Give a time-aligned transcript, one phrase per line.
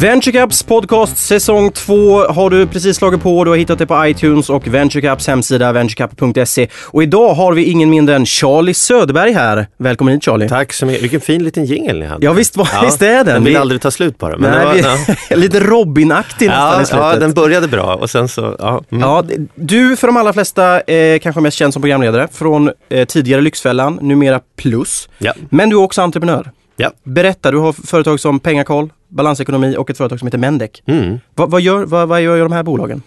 [0.00, 3.44] VentureCaps podcast säsong 2 har du precis slagit på.
[3.44, 6.68] Du har hittat det på iTunes och VentureCaps hemsida venturecap.se.
[6.84, 9.66] Och idag har vi ingen mindre än Charlie Söderberg här.
[9.76, 10.48] Välkommen hit Charlie.
[10.48, 11.02] Tack så mycket.
[11.02, 12.26] Vilken fin liten jingel ni hade.
[12.26, 13.26] Ja visst, ja, visst är den.
[13.26, 13.58] Den vill vi...
[13.58, 14.36] aldrig ta slut bara.
[14.36, 14.98] Men Nej, var,
[15.30, 15.36] vi...
[15.40, 17.06] lite Robin-aktig nästan ja, i slutet.
[17.12, 18.82] Ja, den började bra och sen så, ja.
[18.90, 19.02] Mm.
[19.02, 23.40] ja du för de allra flesta eh, kanske mest känd som programledare från eh, tidigare
[23.40, 25.08] Lyxfällan, numera Plus.
[25.18, 25.32] Ja.
[25.50, 26.50] Men du är också entreprenör.
[26.76, 26.90] Ja.
[27.04, 30.82] Berätta, du har företag som Pengakoll, Balansekonomi och ett företag som heter Mendek.
[30.86, 31.18] Mm.
[31.34, 33.02] Vad, vad, gör, vad, vad gör de här bolagen?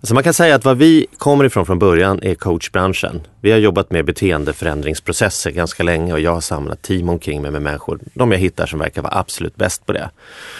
[0.00, 3.20] Alltså man kan säga att vad vi kommer ifrån från början är coachbranschen.
[3.40, 7.62] Vi har jobbat med beteendeförändringsprocesser ganska länge och jag har samlat team omkring mig med
[7.62, 10.10] människor, de jag hittar som verkar vara absolut bäst på det.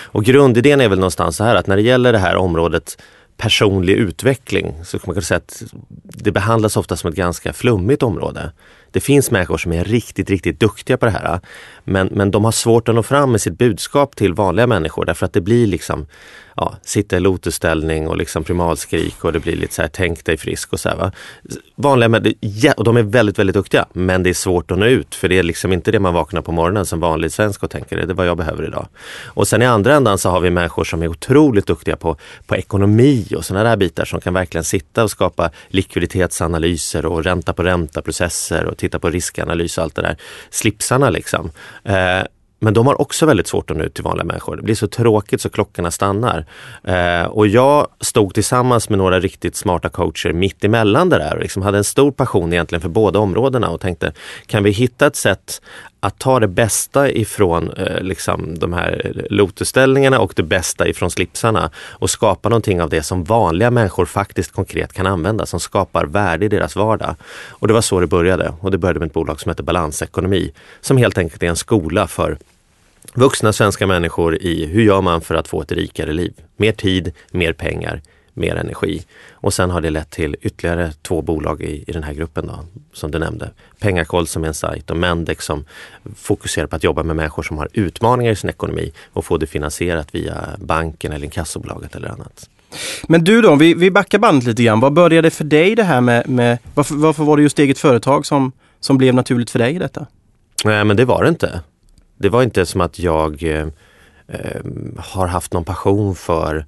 [0.04, 2.98] Och grundidén är väl någonstans så här att när det gäller det här området
[3.36, 5.62] personlig utveckling så kan man kunna säga att
[6.04, 8.52] det behandlas ofta som ett ganska flummigt område.
[8.90, 11.40] Det finns människor som är riktigt, riktigt duktiga på det här.
[11.84, 15.26] Men, men de har svårt att nå fram med sitt budskap till vanliga människor därför
[15.26, 16.06] att det blir liksom
[16.56, 20.36] ja, sitta i lotusställning och liksom primalskrik och det blir lite så här tänk dig
[20.36, 21.12] frisk och så här, va?
[21.74, 25.14] Vanliga människor, och de är väldigt, väldigt duktiga men det är svårt att nå ut
[25.14, 27.96] för det är liksom inte det man vaknar på morgonen som vanlig svensk och tänker
[27.96, 28.88] det är vad jag behöver idag.
[29.24, 32.56] Och sen i andra ändan så har vi människor som är otroligt duktiga på, på
[32.56, 37.62] ekonomi och sådana där bitar som kan verkligen sitta och skapa likviditetsanalyser och ränta på
[37.62, 40.16] ränta processer och titta på riskanalys och allt det där.
[40.50, 41.50] Slipsarna liksom.
[41.84, 42.22] Eh,
[42.58, 44.56] men de har också väldigt svårt att nå ut till vanliga människor.
[44.56, 46.46] Det blir så tråkigt så klockorna stannar.
[46.84, 51.42] Eh, och jag stod tillsammans med några riktigt smarta coacher mitt emellan det där och
[51.42, 54.12] liksom hade en stor passion egentligen för båda områdena och tänkte
[54.46, 55.62] kan vi hitta ett sätt
[56.06, 61.70] att ta det bästa ifrån eh, liksom de här lotusställningarna och det bästa ifrån slipsarna
[61.76, 66.44] och skapa någonting av det som vanliga människor faktiskt konkret kan använda, som skapar värde
[66.44, 67.14] i deras vardag.
[67.48, 68.52] Och det var så det började.
[68.60, 72.06] Och det började med ett bolag som heter Balansekonomi som helt enkelt är en skola
[72.06, 72.38] för
[73.14, 76.32] vuxna svenska människor i hur gör man för att få ett rikare liv?
[76.56, 78.00] Mer tid, mer pengar,
[78.36, 79.04] mer energi.
[79.32, 82.58] Och sen har det lett till ytterligare två bolag i, i den här gruppen då,
[82.92, 83.50] som du nämnde.
[83.78, 85.64] Pengakoll som är en sajt och Mendek som
[86.16, 89.46] fokuserar på att jobba med människor som har utmaningar i sin ekonomi och få det
[89.46, 92.50] finansierat via banken eller inkassobolaget eller annat.
[93.08, 94.80] Men du då, vi, vi backar bandet lite grann.
[94.80, 98.26] Vad började för dig det här med, med varför, varför var det just eget företag
[98.26, 100.06] som, som blev naturligt för dig i detta?
[100.64, 101.60] Nej men det var det inte.
[102.16, 103.66] Det var inte som att jag eh,
[104.28, 104.60] eh
[104.98, 106.66] har haft någon passion för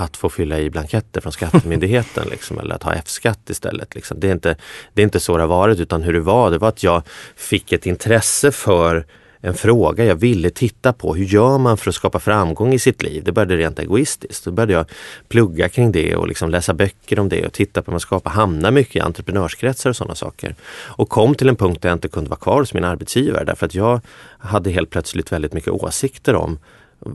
[0.00, 3.94] att få fylla i blanketter från Skattemyndigheten liksom, eller att ha F-skatt istället.
[3.94, 4.20] Liksom.
[4.20, 4.56] Det, är inte,
[4.94, 7.02] det är inte så det har varit utan hur det var, det var att jag
[7.36, 9.06] fick ett intresse för
[9.40, 11.14] en fråga jag ville titta på.
[11.14, 13.24] Hur gör man för att skapa framgång i sitt liv?
[13.24, 14.44] Det började rent egoistiskt.
[14.44, 14.86] Då började jag
[15.28, 18.30] plugga kring det och liksom läsa böcker om det och titta på hur man skapar,
[18.30, 20.54] hamna mycket i entreprenörskretsar och sådana saker.
[20.86, 23.66] Och kom till en punkt där jag inte kunde vara kvar hos min arbetsgivare därför
[23.66, 24.00] att jag
[24.38, 26.58] hade helt plötsligt väldigt mycket åsikter om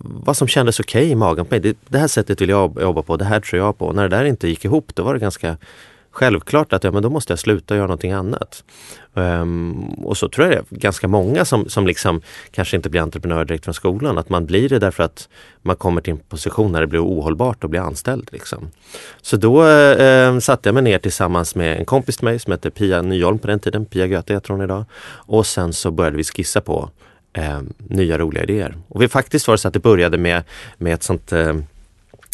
[0.03, 1.59] vad som kändes okej okay i magen på mig.
[1.59, 3.85] Det, det, här sättet vill jag jobba på, det här tror jag på.
[3.85, 5.57] Och när det där inte gick ihop då var det ganska
[6.13, 8.63] självklart att ja, men då måste jag sluta göra någonting annat.
[9.13, 12.21] Um, och så tror jag det är ganska många som, som liksom
[12.51, 14.17] kanske inte blir entreprenörer direkt från skolan.
[14.17, 15.29] Att man blir det därför att
[15.61, 18.29] man kommer till en position när det blir ohållbart att bli anställd.
[18.31, 18.71] Liksom.
[19.21, 22.69] Så då um, satte jag mig ner tillsammans med en kompis till mig som hette
[22.69, 23.85] Pia Nyholm på den tiden.
[23.85, 24.85] Pia Göte heter hon idag.
[25.05, 26.89] Och sen så började vi skissa på
[27.33, 28.75] eh, nya roliga idéer.
[28.87, 30.43] Och vi faktiskt var det så att det började med,
[30.77, 31.55] med ett sånt eh,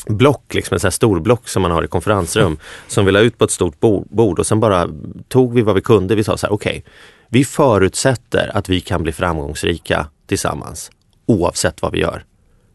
[0.07, 3.19] block, liksom en sån här stor block som man har i konferensrum som vi la
[3.19, 3.79] ut på ett stort
[4.09, 4.89] bord och sen bara
[5.27, 6.15] tog vi vad vi kunde.
[6.15, 6.91] Vi sa så här, okej, okay,
[7.29, 10.91] vi förutsätter att vi kan bli framgångsrika tillsammans
[11.25, 12.23] oavsett vad vi gör.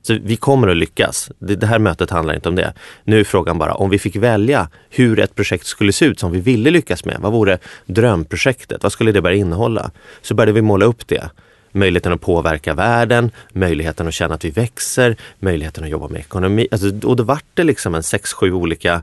[0.03, 1.31] Så vi kommer att lyckas.
[1.39, 2.73] Det, det, här mötet handlar inte om det.
[3.05, 6.33] Nu är frågan bara om vi fick välja hur ett projekt skulle se ut som
[6.33, 7.17] vi ville lyckas med.
[7.21, 8.83] Vad vore drömprojektet?
[8.83, 9.91] Vad skulle det börja innehålla?
[10.23, 11.31] Så började vi måla upp det
[11.75, 16.69] möjligheten att påverka världen, möjligheten att känna att vi växer, möjligheten att jobba med ekonomi.
[16.71, 19.03] Alltså, och då vart det liksom en sex, sju olika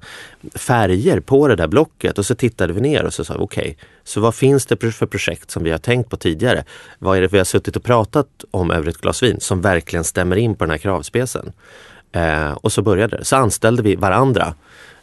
[0.55, 3.61] färger på det där blocket och så tittade vi ner och så sa vi okej,
[3.61, 6.63] okay, så vad finns det för projekt som vi har tänkt på tidigare?
[6.99, 10.03] Vad är det vi har suttit och pratat om över ett glas vin som verkligen
[10.03, 11.53] stämmer in på den här kravspecen?
[12.11, 13.25] Eh, och så började det.
[13.25, 14.53] Så anställde vi varandra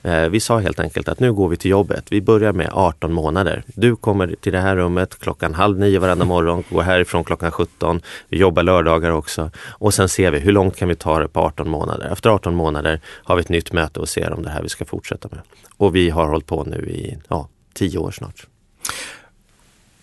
[0.02, 2.04] Eh, vi sa helt enkelt att nu går vi till jobbet.
[2.10, 3.62] Vi börjar med 18 månader.
[3.66, 8.00] Du kommer till det här rummet klockan halv nio varenda morgon, går härifrån klockan 17.
[8.28, 11.40] Vi jobbar lördagar också och sen ser vi hur långt kan vi ta det på
[11.40, 12.12] 18 månader.
[12.12, 14.84] Efter 18 månader har vi ett nytt möte och ser om det här vi ska
[14.84, 15.40] fortsätta med.
[15.76, 18.46] Och vi har hållit på nu i ja, 10 år snart.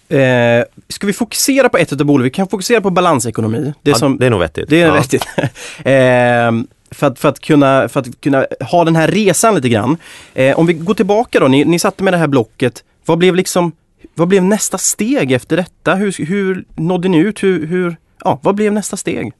[0.10, 2.24] Eh, ska vi fokusera på ett av bolagen?
[2.24, 3.74] Vi kan fokusera på balansekonomi.
[3.82, 4.70] Det, ja, som, det är nog vettigt.
[4.70, 4.94] Det är ja.
[4.94, 5.28] vettigt.
[5.84, 9.98] eh, för att, för, att kunna, för att kunna ha den här resan lite grann.
[10.34, 12.84] Eh, om vi går tillbaka då, ni, ni satte med det här blocket.
[13.06, 13.72] Vad blev liksom
[14.14, 15.96] vad blev nästa steg efter detta?
[15.96, 17.44] Hur, hur nådde ni ut?
[17.44, 19.34] Hur, hur, ja, vad blev nästa steg?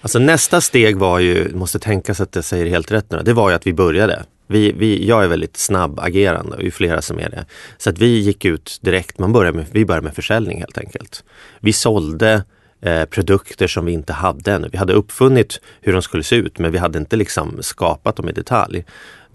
[0.00, 3.32] Alltså nästa steg var ju, måste tänka sig att jag säger helt rätt nu, det
[3.32, 4.24] var ju att vi började.
[4.46, 7.44] Vi, vi, jag är väldigt snabbagerande och det är flera som är det.
[7.78, 11.24] Så att vi gick ut direkt, man började med, vi började med försäljning helt enkelt.
[11.60, 12.40] Vi sålde eh,
[13.10, 14.68] produkter som vi inte hade ännu.
[14.72, 18.28] Vi hade uppfunnit hur de skulle se ut men vi hade inte liksom skapat dem
[18.28, 18.84] i detalj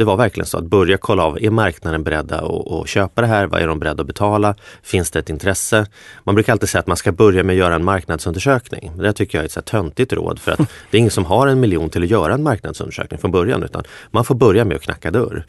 [0.02, 3.28] det var verkligen så att börja kolla av, är marknaden beredda att, att köpa det
[3.28, 3.48] här?
[3.48, 4.56] Vad är de beredda att betala?
[4.84, 5.86] Finns det ett intresse?
[6.24, 8.98] Man brukar alltid säga att man ska börja med att göra en marknadsundersökning.
[8.98, 10.58] Det tycker jag är ett så töntigt råd för att
[10.92, 13.84] det är ingen som har en miljon till att göra en marknadsundersökning från början utan
[14.12, 15.46] man får börja med att knacka dörr.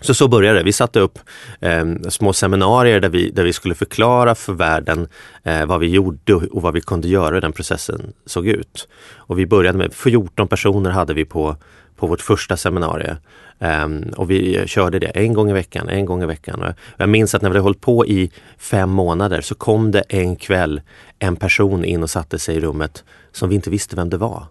[0.00, 0.64] Så så började det.
[0.64, 1.18] Vi satte upp
[1.60, 5.08] eh, små seminarier där vi, där vi skulle förklara för världen
[5.42, 8.88] eh, vad vi gjorde och vad vi kunde göra hur den processen såg ut.
[9.16, 11.56] Och vi började med 14 personer hade vi på,
[11.96, 13.16] på vårt första seminarium.
[13.58, 16.62] Um, och vi körde det en gång i veckan, en gång i veckan.
[16.62, 20.00] Och jag minns att när vi hade hållit på i fem månader så kom det
[20.00, 20.80] en kväll
[21.18, 24.46] en person in och satte sig i rummet som vi inte visste vem det var.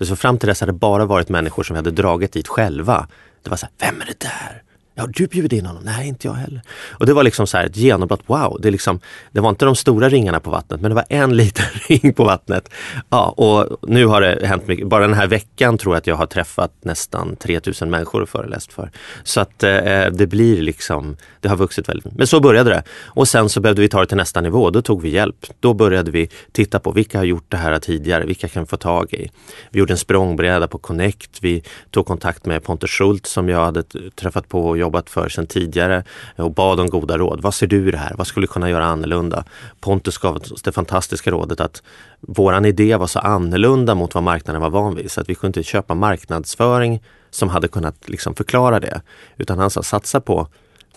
[0.00, 3.08] Så fram till dess hade det bara varit människor som vi hade dragit dit själva.
[3.42, 4.62] Det var så här, vem är det där?
[5.00, 5.82] Ja, du bjudit in honom?
[5.84, 6.62] Nej, inte jag heller.
[6.90, 8.20] Och det var liksom så här ett genombrott.
[8.26, 9.00] Wow, det, liksom,
[9.32, 12.24] det var inte de stora ringarna på vattnet, men det var en liten ring på
[12.24, 12.68] vattnet.
[13.08, 14.86] Ja, och nu har det hänt mycket.
[14.86, 18.72] Bara den här veckan tror jag att jag har träffat nästan 3000 människor och föreläst
[18.72, 18.90] för.
[19.22, 22.18] Så att eh, det blir liksom, det har vuxit väldigt mycket.
[22.18, 22.82] Men så började det.
[23.06, 24.70] Och sen så behövde vi ta det till nästa nivå.
[24.70, 25.46] Då tog vi hjälp.
[25.60, 28.24] Då började vi titta på vilka har gjort det här tidigare?
[28.24, 29.30] Vilka kan vi få tag i?
[29.70, 31.38] Vi gjorde en språngbräda på Connect.
[31.40, 33.82] Vi tog kontakt med Pontus Schultz som jag hade
[34.14, 36.04] träffat på och jobbat jobbat för sedan tidigare
[36.36, 37.40] eh, och bad om goda råd.
[37.40, 38.14] Vad ser du i det här?
[38.18, 39.44] Vad skulle du kunna göra annorlunda?
[39.80, 41.82] Pontus gav oss det fantastiska rådet att
[42.20, 45.60] våran idé var så annorlunda mot vad marknaden var van vid så att vi kunde
[45.60, 47.00] inte köpa marknadsföring
[47.30, 49.02] som hade kunnat liksom förklara det.
[49.38, 50.48] Utan han sa satsa på,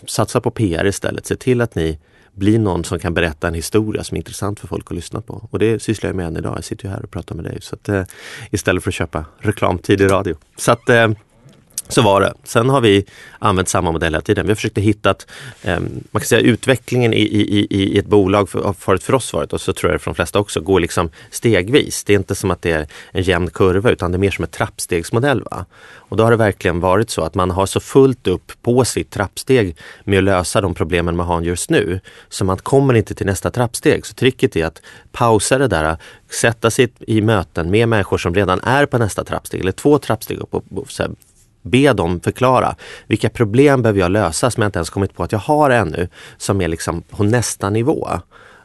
[0.06, 1.26] satsa på PR istället.
[1.26, 1.98] Se till att ni
[2.34, 5.48] blir någon som kan berätta en historia som är intressant för folk att lyssna på.
[5.50, 6.56] Och det sysslar jag med än idag.
[6.56, 7.58] Jag sitter ju här och pratar med dig.
[7.60, 8.02] Så att, eh,
[8.50, 10.36] istället för att köpa reklamtid i radio.
[10.56, 11.08] Så att, eh,
[11.88, 12.34] så var det.
[12.44, 13.04] Sen har vi
[13.38, 14.46] använt samma modell hela tiden.
[14.46, 15.14] Vi har försökt hitta,
[15.62, 19.32] eh, man kan säga utvecklingen i, i, i ett bolag för, har varit för oss
[19.32, 22.04] varit, och så tror jag det för de flesta också, går liksom stegvis.
[22.04, 24.44] Det är inte som att det är en jämn kurva utan det är mer som
[24.44, 25.42] en trappstegsmodell.
[25.42, 25.66] Va?
[25.96, 29.10] Och då har det verkligen varit så att man har så fullt upp på sitt
[29.10, 32.00] trappsteg med att lösa de problemen man har just nu.
[32.28, 34.06] Så man kommer inte till nästa trappsteg.
[34.06, 34.82] Så tricket är att
[35.12, 35.96] pausa det där,
[36.30, 40.38] sätta sig i möten med människor som redan är på nästa trappsteg eller två trappsteg
[40.38, 40.90] upp och, och
[41.64, 42.74] be dem förklara
[43.06, 46.08] vilka problem behöver jag lösa som jag inte ens kommit på att jag har ännu
[46.36, 48.08] som är liksom på nästa nivå.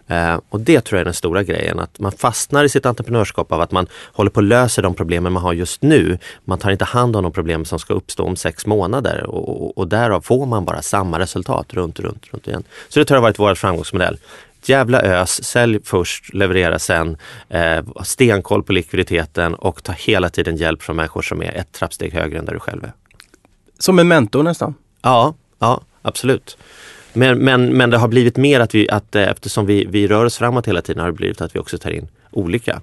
[0.10, 3.51] Eh, och det tror jag är den stora grejen, att man fastnar i sitt entreprenörskap
[3.51, 6.18] av att man håller på att lösa de problemen man har just nu.
[6.46, 9.78] Man tar inte hand om de problem som ska uppstå om sex månader och, och,
[9.78, 12.63] och därav får man bara samma resultat runt, runt, runt igen.
[12.90, 14.18] Så det tror jag har varit vår framgångsmodell
[14.65, 17.17] jävla ös, sälj först, leverera sen,
[17.50, 22.13] eh, stenkoll på likviditeten och ta hela tiden hjälp från människor som är ett trappsteg
[22.13, 22.94] högre än där du själv är.
[23.79, 24.73] Som en mentor nästan?
[25.01, 26.57] Ja, ja absolut.
[27.13, 30.25] Men, men, men det har blivit mer att vi, att eh, eftersom vi, vi rör
[30.25, 32.81] oss framåt hela tiden har det blivit att vi också tar in olika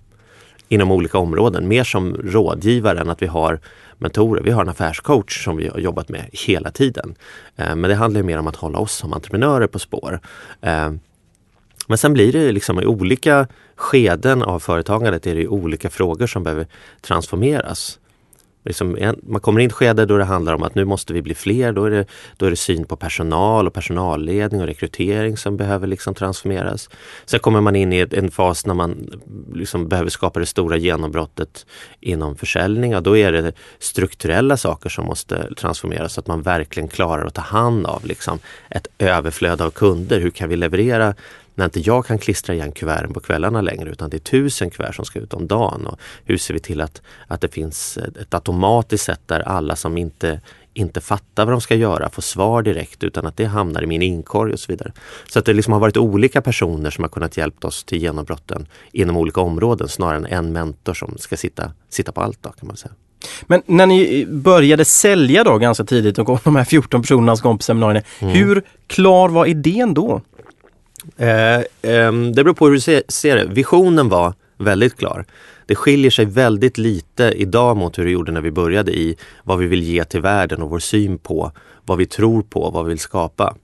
[0.69, 1.69] inom olika områden.
[1.69, 3.61] Mer som rådgivare än att vi har
[3.99, 4.43] mentorer.
[4.43, 7.15] Vi har en affärscoach som vi har jobbat med hela tiden.
[7.57, 10.21] Eh, men det handlar mer om att hålla oss som entreprenörer på spår.
[11.87, 16.43] Men sen blir det liksom i olika skeden av företagandet är det olika frågor som
[16.43, 16.67] behöver
[17.01, 17.99] transformeras.
[18.67, 21.23] Liksom, man kommer in i ett skede då det handlar om att nu måste vi
[21.23, 21.73] bli fler.
[21.73, 25.87] Då är det, då är det syn på personal och personalledning och rekrytering som behöver
[25.87, 26.91] liksom transformeras.
[27.25, 29.11] Sen kommer man in i en fas när man
[29.55, 31.67] liksom behöver skapa det stora genombrottet
[32.01, 36.89] inom försäljning och då är det strukturella saker som måste transformeras så att man verkligen
[36.89, 38.39] klarar att ta hand av liksom
[38.71, 40.21] ett överflöd av kunder.
[40.21, 41.15] Hur kan vi leverera
[41.57, 44.93] när inte jag kan klistra igen kuverten på kvällarna längre utan det är tusen kuvert
[44.93, 45.87] som ska ut om dagen.
[45.87, 49.99] Och hur ser vi till att, att det finns ett automatiskt sätt där alla som
[49.99, 50.41] inte
[50.75, 54.03] inte fattar vad de ska göra får svar direkt utan att det hamnar i min
[54.03, 54.93] inkorg och så vidare.
[55.29, 58.67] Så att det liksom har varit olika personer som har kunnat hjälpa oss till genombrotten
[58.93, 62.43] inom olika områden snarare än en mentor som ska sitta, sitta på allt.
[62.43, 62.93] Då, kan man säga.
[63.47, 67.59] Men när ni började sälja då ganska tidigt och de här 14 personerna som kom
[67.59, 68.03] på seminarierna.
[68.21, 68.35] Mm.
[68.35, 70.21] Hur klar var idén då?
[71.17, 73.45] Eh, eh, det beror på hur du ser, ser det.
[73.45, 75.25] Visionen var väldigt klar.
[75.67, 79.59] Det skiljer sig väldigt lite idag mot hur det gjorde när vi började i vad
[79.59, 81.53] vi vill ge till världen och vår syn på
[81.85, 83.57] vad vi tror på, vad vi vill skapa.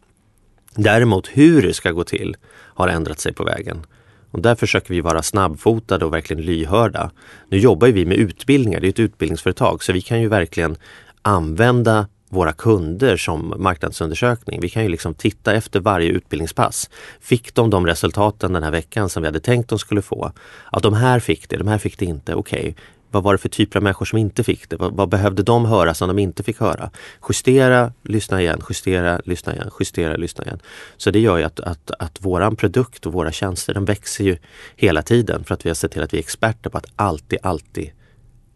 [0.74, 2.36] Däremot hur det ska gå till
[2.74, 3.86] har ändrat sig på vägen.
[4.30, 7.10] Och där försöker vi vara snabbfotade och verkligen lyhörda.
[7.48, 10.76] Nu jobbar vi med utbildningar, det är ett utbildningsföretag, så vi kan ju verkligen
[11.22, 14.60] använda våra kunder som marknadsundersökning.
[14.60, 16.90] Vi kan ju liksom titta efter varje utbildningspass.
[17.20, 20.32] Fick de de resultaten den här veckan som vi hade tänkt de skulle få?
[20.70, 22.34] Att de här fick det, de här fick det inte.
[22.34, 22.74] Okej, okay.
[23.10, 24.76] vad var det för typer av människor som inte fick det?
[24.76, 26.90] Vad, vad, behövde de höra som de inte fick höra?
[27.28, 30.60] Justera, lyssna igen, justera, lyssna igen, justera, lyssna igen.
[30.96, 34.36] Så det gör ju att, att, att våran produkt och våra tjänster den växer ju
[34.76, 37.38] hela tiden för att vi har sett till att vi är experter på att alltid,
[37.42, 37.90] alltid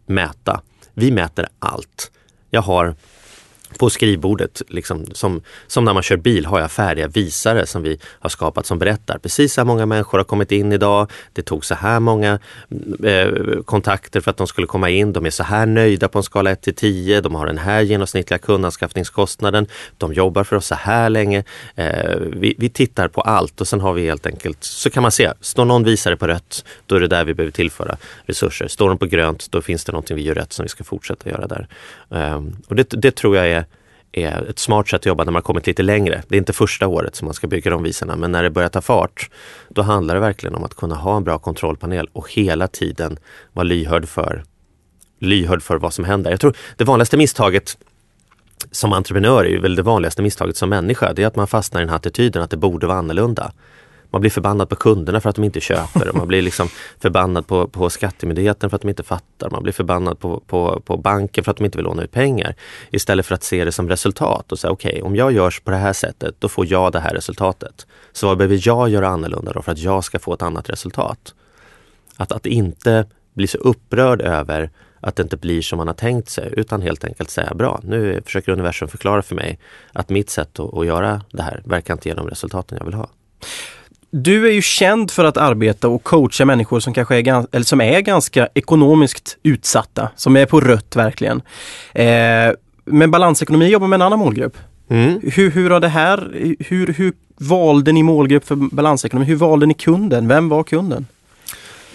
[0.05, 0.61] mäta.
[0.93, 2.11] Vi mäter allt.
[2.49, 2.95] Jag har
[3.79, 7.99] på skrivbordet, liksom, som, som när man kör bil, har jag färdiga visare som vi
[8.19, 11.11] har skapat som berättar precis så här många människor har kommit in idag.
[11.33, 12.39] Det tog så här många
[12.71, 15.13] mm, eh, kontakter för att de skulle komma in.
[15.13, 17.21] De är så här nöjda på en skala 1 till 10.
[17.21, 19.67] De har den här genomsnittliga kundanskaffningskostnaden.
[19.97, 21.43] De jobbar för oss så här länge.
[21.75, 25.11] Eh, vi, vi, tittar på allt och sen har vi helt enkelt, så kan man
[25.11, 28.67] se, står någon visare på rött, då är det där vi behöver tillföra resurser.
[28.67, 31.29] Står de på grönt, då finns det någonting vi gör rätt som vi ska fortsätta
[31.29, 31.67] göra där.
[32.11, 33.65] Eh, och det, det tror jag är
[34.11, 36.23] är ett smart sätt att jobba när man kommit lite längre.
[36.27, 38.69] Det är inte första året som man ska bygga de visorna men när det börjar
[38.69, 39.29] ta fart
[39.69, 43.19] då handlar det verkligen om att kunna ha en bra kontrollpanel och hela tiden
[43.53, 44.43] vara lyhörd för,
[45.19, 46.31] lyhörd för vad som händer.
[46.31, 47.77] Jag tror det vanligaste misstaget
[48.71, 51.13] som entreprenör är ju väl det vanligaste misstaget som människa.
[51.13, 53.51] Det är att man fastnar i den här attityden att det borde vara annorlunda.
[54.11, 56.13] Man blir förbannad på kunderna för att de inte köper.
[56.13, 56.67] Man blir liksom
[56.99, 59.49] förbannad på, på skattemyndigheten för att de inte fattar.
[59.49, 62.55] Man blir förbannad på, på, på banken för att de inte vill låna ut pengar.
[62.91, 65.71] Istället för att se det som resultat och säga okej, okay, om jag gör på
[65.71, 67.87] det här sättet, då får jag det här resultatet.
[68.11, 71.33] Så vad behöver jag göra annorlunda då för att jag ska få ett annat resultat?
[72.17, 76.29] Att, att inte bli så upprörd över att det inte blir som man har tänkt
[76.29, 79.59] sig utan helt enkelt säga bra, nu försöker universum förklara för mig
[79.93, 82.93] att mitt sätt att, att göra det här verkar inte ge de resultaten jag vill
[82.93, 83.09] ha.
[84.09, 87.81] Du är ju känd för att arbeta och coacha människor som kanske är, eller som
[87.81, 91.41] är ganska ekonomiskt utsatta, som är på rött verkligen.
[91.93, 92.51] Eh,
[92.85, 94.57] men balansekonomi jobbar med en annan målgrupp.
[94.89, 95.19] Mm.
[95.23, 99.25] Hur, hur har det här, hur, hur valde ni målgrupp för balansekonomi?
[99.25, 100.27] Hur valde ni kunden?
[100.27, 101.05] Vem var kunden?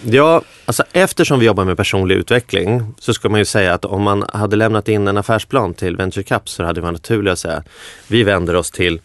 [0.05, 4.01] Ja, alltså eftersom vi jobbar med personlig utveckling så ska man ju säga att om
[4.01, 7.39] man hade lämnat in en affärsplan till Venture Cup så hade det varit naturligt att
[7.39, 7.63] säga
[8.07, 8.99] vi vänder oss till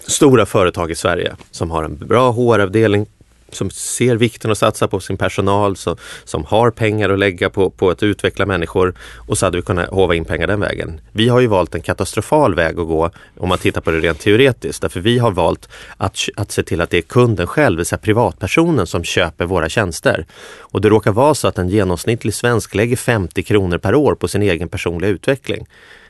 [0.00, 3.06] stora företag i Sverige som har en bra HR-avdelning,
[3.52, 7.70] som ser vikten att satsa på sin personal, som, som har pengar att lägga på,
[7.70, 8.94] på att utveckla människor
[9.28, 11.00] och så hade vi kunnat hova in pengar den vägen.
[11.12, 14.20] Vi har ju valt en katastrofal väg att gå om man tittar på det rent
[14.20, 14.82] teoretiskt.
[14.82, 17.86] Därför vi har valt att, att se till att det är kunden själv, det vill
[17.86, 20.26] säga privatpersonen som köper våra tjänster.
[20.58, 24.28] Och det råkar vara så att en genomsnittlig svensk lägger 50 kronor per år på
[24.28, 25.66] sin egen personliga utveckling.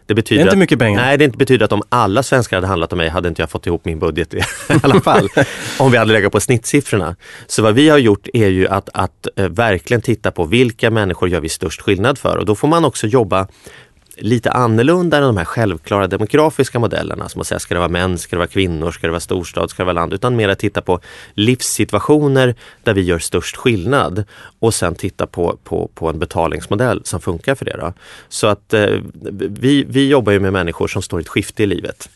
[0.09, 1.01] Det, betyder det är inte att, mycket pengar.
[1.01, 3.67] Nej, det betyder att om alla svenskar hade handlat om mig hade inte jag fått
[3.67, 4.41] ihop min budget i
[4.83, 5.29] alla fall.
[5.79, 7.17] om vi hade legat på snittsiffrorna.
[7.47, 11.29] Så vad vi har gjort är ju att, att uh, verkligen titta på vilka människor
[11.29, 13.49] gör vi störst skillnad för och då får man också jobba
[14.21, 18.19] lite annorlunda än de här självklara demografiska modellerna som att säga ska det vara män,
[18.19, 20.59] ska det vara kvinnor, ska det vara storstad, ska det vara land, utan mer att
[20.59, 21.01] titta på
[21.35, 24.25] livssituationer där vi gör störst skillnad
[24.59, 27.77] och sen titta på, på, på en betalningsmodell som funkar för det.
[27.81, 27.93] Då.
[28.29, 28.87] Så att eh,
[29.33, 32.09] vi, vi jobbar ju med människor som står i ett skifte i livet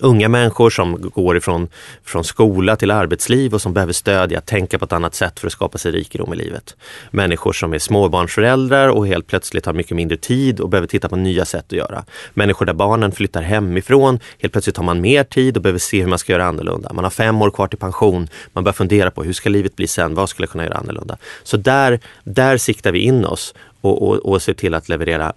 [0.00, 1.68] unga människor som går ifrån
[2.04, 5.52] från skola till arbetsliv och som behöver stödja, tänka på ett annat sätt för att
[5.52, 6.76] skapa sig rikedom i livet.
[7.10, 11.16] Människor som är småbarnsföräldrar och helt plötsligt har mycket mindre tid och behöver titta på
[11.16, 12.04] nya sätt att göra.
[12.34, 16.08] Människor där barnen flyttar hemifrån, helt plötsligt har man mer tid och behöver se hur
[16.08, 16.92] man ska göra annorlunda.
[16.92, 19.86] Man har fem år kvar till pension, man börjar fundera på hur ska livet bli
[19.86, 21.16] sen, vad skulle jag kunna göra annorlunda?
[21.42, 25.32] Så där, där siktar vi in oss och, och, och ser till att leverera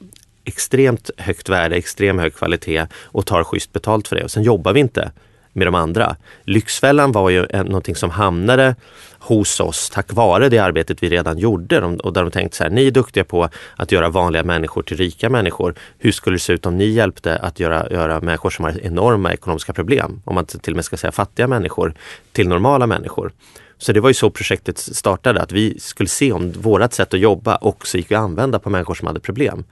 [0.48, 4.24] extremt högt värde, extremt hög kvalitet och tar schysst betalt för det.
[4.24, 5.12] Och sen jobbar vi inte
[5.54, 6.16] med de andra.
[6.44, 8.76] Lyxfällan var ju en, någonting som hamnade
[9.20, 12.72] hos oss tack vare det arbetet vi redan gjorde och där de tänkte så här,
[12.72, 15.76] ni är duktiga på att göra vanliga människor till rika människor.
[15.98, 19.34] Hur skulle det se ut om ni hjälpte att göra, göra människor som har enorma
[19.34, 21.94] ekonomiska problem, om man till och med ska säga fattiga människor,
[22.32, 23.32] till normala människor.
[23.78, 27.20] Så det var ju så projektet startade, att vi skulle se om vårat sätt att
[27.20, 29.64] jobba också gick att använda på människor som hade problem.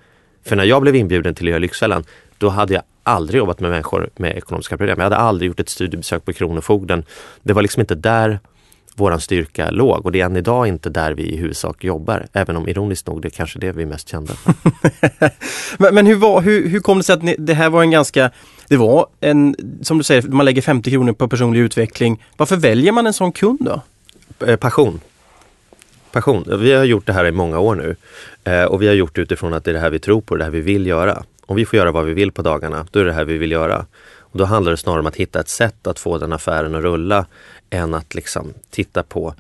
[0.46, 2.04] För när jag blev inbjuden till att göra Lyxfällan,
[2.38, 4.96] då hade jag aldrig jobbat med människor med ekonomiska problem.
[4.98, 7.04] Jag hade aldrig gjort ett studiebesök på Kronofogden.
[7.44, 8.40] Det var liksom inte där
[8.96, 12.26] våran styrka låg och det är än idag inte där vi i huvudsak jobbar.
[12.34, 14.54] Även om ironiskt nog det är kanske det vi är mest kända för.
[15.78, 17.92] men, men hur, var, hur, hur kom det sig att ni, det här var en
[17.92, 18.32] ganska,
[18.68, 22.24] det var en, som du säger, man lägger 50 kronor på personlig utveckling.
[22.38, 23.82] Varför väljer man en sån kund då?
[24.46, 25.00] Eh, passion
[26.16, 26.60] passion.
[26.60, 27.96] Vi har gjort det här i många år nu
[28.44, 30.36] eh, och vi har gjort det utifrån att det är det här vi tror på,
[30.36, 31.24] det här vi vill göra.
[31.46, 33.38] Om vi får göra vad vi vill på dagarna, då är det det här vi
[33.38, 33.86] vill göra.
[34.20, 36.82] Och då handlar det snarare om att hitta ett sätt att få den affären att
[36.82, 37.26] rulla
[37.70, 39.36] än att liksom titta på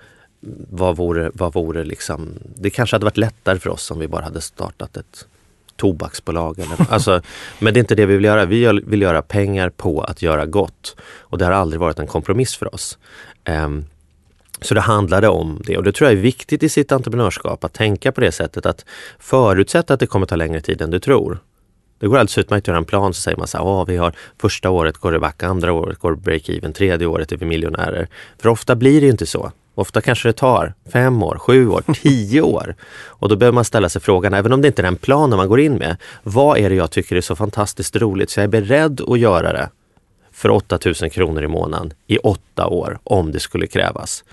[0.69, 4.23] vad vore, vad vore liksom, det kanske hade varit lättare för oss om vi bara
[4.23, 5.27] hade startat ett
[5.75, 6.59] tobaksbolag.
[6.59, 7.21] Eller, alltså,
[7.59, 8.45] men det är inte det vi vill göra.
[8.45, 10.95] Vi vill göra pengar på att göra gott.
[11.01, 12.97] Och det har aldrig varit en kompromiss för oss.
[13.49, 13.85] Um,
[14.61, 17.73] så det handlade om det och det tror jag är viktigt i sitt entreprenörskap att
[17.73, 18.85] tänka på det sättet att
[19.19, 21.39] förutsätta att det kommer ta längre tid än du tror.
[21.99, 24.13] Det går alldeles utmärkt att göra en plan så säger man så här, vi har
[24.41, 28.07] första året går det back, andra året går det break-even, tredje året är vi miljonärer.
[28.39, 29.51] För ofta blir det inte så.
[29.75, 32.75] Ofta kanske det tar fem år, sju år, tio år.
[33.05, 35.47] Och då behöver man ställa sig frågan, även om det inte är den planen man
[35.47, 38.61] går in med, vad är det jag tycker är så fantastiskt roligt så jag är
[38.61, 39.69] beredd att göra det
[40.31, 44.23] för 8000 kronor i månaden i åtta år om det skulle krävas.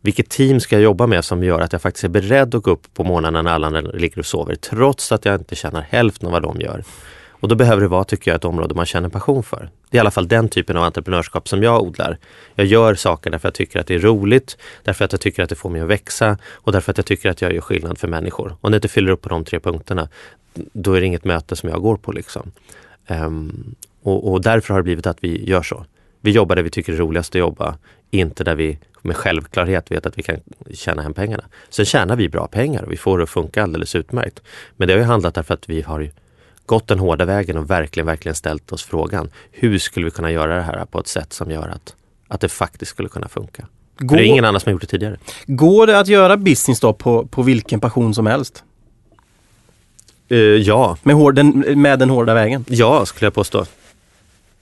[0.00, 2.70] Vilket team ska jag jobba med som gör att jag faktiskt är beredd att gå
[2.70, 6.26] upp på morgonen när alla andra ligger och sover trots att jag inte tjänar hälften
[6.26, 6.84] av vad de gör.
[7.30, 9.70] Och då behöver det vara, tycker jag, ett område man känner passion för.
[9.90, 12.18] Det är i alla fall den typen av entreprenörskap som jag odlar.
[12.54, 15.42] Jag gör saker därför att jag tycker att det är roligt, därför att jag tycker
[15.42, 17.98] att det får mig att växa och därför att jag tycker att jag gör skillnad
[17.98, 18.56] för människor.
[18.60, 20.08] Om det inte fyller upp på de tre punkterna,
[20.54, 22.12] då är det inget möte som jag går på.
[22.12, 22.52] Liksom.
[23.08, 25.84] Um, och, och därför har det blivit att vi gör så.
[26.20, 27.76] Vi jobbar där vi tycker det är roligast att jobba,
[28.10, 30.36] inte där vi med självklarhet vet att vi kan
[30.74, 31.44] tjäna hem pengarna.
[31.68, 34.42] Sen tjänar vi bra pengar och vi får det att funka alldeles utmärkt.
[34.76, 36.10] Men det har ju handlat därför att vi har
[36.66, 39.30] gått den hårda vägen och verkligen, verkligen ställt oss frågan.
[39.50, 41.94] Hur skulle vi kunna göra det här på ett sätt som gör att,
[42.28, 43.66] att det faktiskt skulle kunna funka?
[43.98, 45.16] Går, det är ingen annan som har gjort det tidigare.
[45.46, 48.64] Går det att göra business då på, på vilken passion som helst?
[50.32, 50.96] Uh, ja.
[51.02, 51.50] Med, hår, den,
[51.82, 52.64] med den hårda vägen?
[52.68, 53.66] Ja, skulle jag påstå.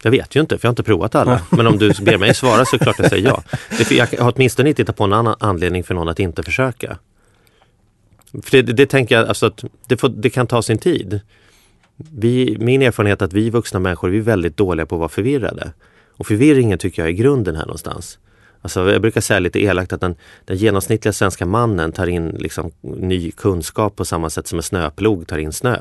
[0.02, 1.40] Jag vet ju inte, för jag har inte provat alla.
[1.50, 3.42] Men om du ber mig svara så är det klart jag säger ja.
[3.90, 6.98] Jag har åtminstone inte hittat på en annan anledning för någon att inte försöka.
[8.42, 11.20] För det, det tänker jag, alltså att det, får, det kan ta sin tid.
[11.96, 15.08] Vi, min erfarenhet är att vi vuxna människor vi är väldigt dåliga på att vara
[15.08, 15.72] förvirrade.
[16.16, 18.18] Och förvirringen tycker jag är grunden här någonstans.
[18.62, 20.14] Alltså jag brukar säga lite elakt att den,
[20.44, 25.26] den genomsnittliga svenska mannen tar in liksom ny kunskap på samma sätt som en snöplog
[25.26, 25.78] tar in snö.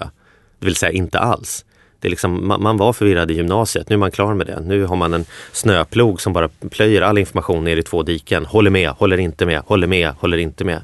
[0.59, 1.65] Det vill säga inte alls.
[1.99, 4.59] Det är liksom, man, man var förvirrad i gymnasiet, nu är man klar med det.
[4.59, 8.45] Nu har man en snöplog som bara plöjer all information ner i två diken.
[8.45, 10.81] Håller med, håller inte med, håller med, håller inte med.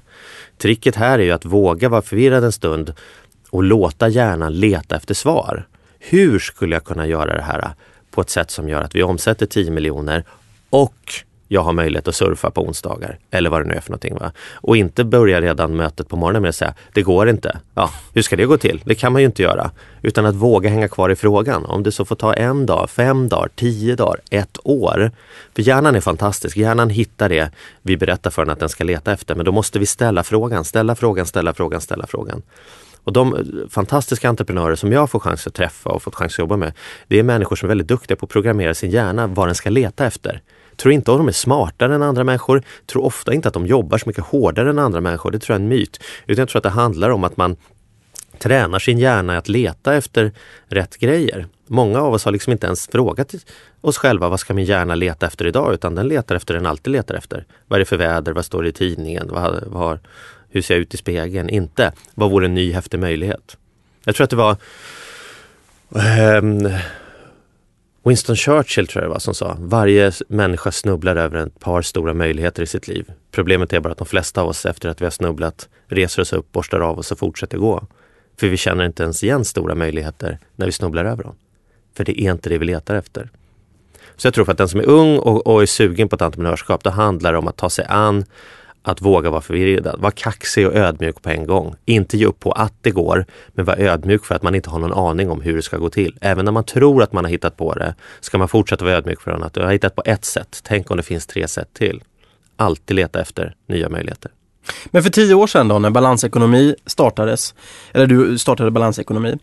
[0.58, 2.94] Tricket här är ju att våga vara förvirrad en stund
[3.50, 5.68] och låta hjärnan leta efter svar.
[6.00, 7.70] Hur skulle jag kunna göra det här
[8.12, 10.24] på ett sätt som gör att vi omsätter 10 miljoner
[10.70, 11.14] och
[11.54, 13.18] jag har möjlighet att surfa på onsdagar.
[13.32, 14.16] Eller vad det nu är för någonting.
[14.16, 14.32] Va?
[14.54, 17.58] Och inte börja redan mötet på morgonen med att säga, det går inte.
[17.76, 18.82] Ja, hur ska det gå till?
[18.86, 19.72] Det kan man ju inte göra.
[20.02, 21.66] Utan att våga hänga kvar i frågan.
[21.66, 25.12] Om det så får ta en dag, fem dagar, tio dagar, ett år.
[25.56, 26.58] För hjärnan är fantastisk.
[26.58, 29.36] Hjärnan hittar det vi berättar för den att den ska leta efter.
[29.36, 32.42] Men då måste vi ställa frågan, ställa frågan, ställa frågan, ställa frågan.
[33.04, 36.40] Och de eh, fantastiska entreprenörer som jag får chans att träffa och fått chans att
[36.40, 36.74] jobba med,
[37.08, 39.70] det är människor som är väldigt duktiga på att programmera sin hjärna vad den ska
[39.70, 40.42] leta efter.
[40.76, 42.64] Tror inte att de är smartare än andra människor.
[42.86, 45.32] Tror ofta inte att de jobbar så mycket hårdare än andra människor.
[45.32, 46.00] Det tror jag är en myt.
[46.26, 47.56] Utan jag tror att det handlar om att man
[48.40, 50.32] tränar sin hjärna att leta efter
[50.68, 51.48] rätt grejer.
[51.68, 53.36] Många av oss har liksom inte ens frågat
[53.82, 56.66] oss själva vad ska min hjärna leta efter idag utan den letar efter det den
[56.66, 57.46] alltid letar efter.
[57.68, 58.32] Vad är det för väder?
[58.32, 59.30] Vad står det i tidningen?
[59.32, 60.00] Vad, vad,
[60.50, 61.50] hur ser jag ut i spegeln?
[61.50, 63.58] Inte vad vore en ny häftig möjlighet?
[64.06, 64.58] Jag tror att det var
[66.40, 66.70] um,
[68.06, 72.14] Winston Churchill tror jag det var som sa, varje människa snubblar över ett par stora
[72.14, 73.12] möjligheter i sitt liv.
[73.32, 76.34] Problemet är bara att de flesta av oss efter att vi har snubblat reser oss
[76.34, 77.88] upp, borstar av oss och fortsätter gå.
[78.40, 81.36] För vi känner inte ens igen stora möjligheter när vi snubblar över dem.
[81.98, 83.30] För det är inte det vi letar efter.
[84.16, 86.22] Så jag tror för att den som är ung och, och är sugen på ett
[86.22, 88.26] entreprenörskap, då handlar det om att ta sig an
[88.84, 91.76] att våga vara förvirrad, vara kaxig och ödmjuk på en gång.
[91.86, 94.80] Inte ge upp på att det går, men vara ödmjuk för att man inte har
[94.80, 96.18] någon aning om hur det ska gå till.
[96.22, 99.22] Även när man tror att man har hittat på det, ska man fortsätta vara ödmjuk
[99.22, 100.60] för att du har hittat på ett sätt.
[100.64, 102.04] Tänk om det finns tre sätt till.
[102.56, 104.32] Alltid leta efter nya möjligheter.
[104.86, 107.54] Men för tio år sedan då när balansekonomi startades,
[107.94, 109.38] eller du startade balansekonomi,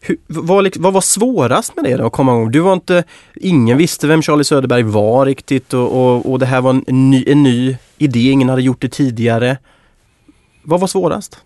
[0.00, 2.52] hur, vad, vad, var svårast med det då, att komma ihåg?
[2.52, 6.60] Du var inte, ingen visste vem Charlie Söderberg var riktigt och, och, och det här
[6.60, 9.58] var en ny, en ny idé, ingen hade gjort det tidigare.
[10.62, 11.38] Vad var svårast?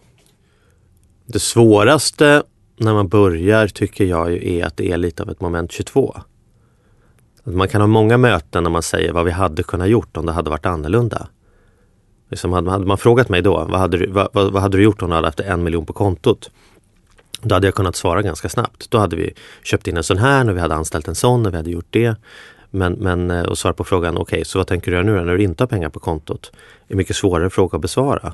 [1.26, 2.42] Det svåraste
[2.76, 6.16] när man börjar tycker jag är att det är lite av ett moment 22.
[7.44, 10.32] man kan ha många möten när man säger vad vi hade kunnat gjort om det
[10.32, 11.28] hade varit annorlunda.
[12.30, 15.10] Liksom hade, man frågat mig då, vad hade, du, vad, vad hade du gjort om
[15.10, 16.50] du hade haft en miljon på kontot?
[17.42, 18.90] Då hade jag kunnat svara ganska snabbt.
[18.90, 19.32] Då hade vi
[19.62, 21.86] köpt in en sån här och vi hade anställt en sån och vi hade gjort
[21.90, 22.16] det.
[22.70, 25.24] Men, men eh, och svara på frågan, okej, okay, så vad tänker du göra nu
[25.24, 26.50] när du inte har pengar på kontot?
[26.52, 28.32] Det är en mycket svårare fråga att besvara.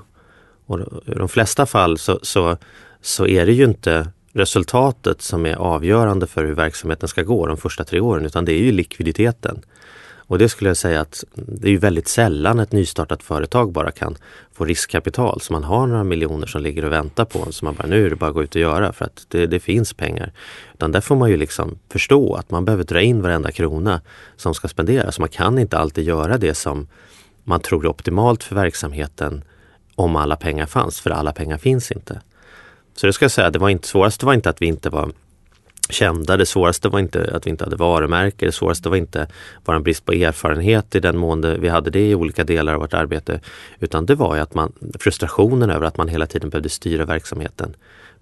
[0.66, 2.56] Och I de flesta fall så, så,
[3.00, 7.56] så är det ju inte resultatet som är avgörande för hur verksamheten ska gå de
[7.56, 9.62] första tre åren, utan det är ju likviditeten.
[10.26, 14.16] Och det skulle jag säga att det är väldigt sällan ett nystartat företag bara kan
[14.52, 15.40] få riskkapital.
[15.40, 17.52] Så man har några miljoner som ligger och väntar på en.
[17.52, 19.46] Så man bara, nu är det bara att gå ut och göra för att det,
[19.46, 20.32] det finns pengar.
[20.74, 24.00] Utan där får man ju liksom förstå att man behöver dra in varenda krona
[24.36, 25.18] som ska spenderas.
[25.18, 26.86] Man kan inte alltid göra det som
[27.44, 29.44] man tror är optimalt för verksamheten
[29.94, 32.20] om alla pengar fanns, för alla pengar finns inte.
[32.94, 35.12] Så det ska jag säga, det var inte, svåraste var inte att vi inte var
[35.88, 36.36] kända.
[36.36, 38.46] Det svåraste var inte att vi inte hade varumärke.
[38.46, 39.26] Det svåraste var inte
[39.64, 42.80] bara en brist på erfarenhet i den mån vi hade det i olika delar av
[42.80, 43.40] vårt arbete.
[43.80, 47.76] Utan det var ju att man, frustrationen över att man hela tiden behövde styra verksamheten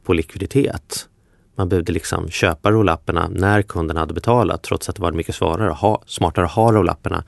[0.04, 1.08] på likviditet.
[1.56, 5.70] Man behövde liksom köpa rollapparna när kunden hade betalat trots att det var mycket svarare,
[5.70, 7.24] ha, smartare att ha rollapparna